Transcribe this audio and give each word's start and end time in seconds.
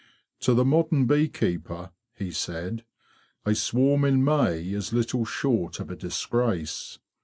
"To 0.39 0.55
the 0.55 0.65
modern 0.65 1.05
bee 1.05 1.27
keeper,'? 1.29 1.91
he 2.15 2.31
said, 2.31 2.85
''a 3.45 3.55
swarm 3.55 4.03
in 4.03 4.23
May 4.23 4.67
is 4.73 4.91
little 4.91 5.25
short 5.25 5.79
of 5.79 5.91
a 5.91 5.95
disgrace. 5.95 6.97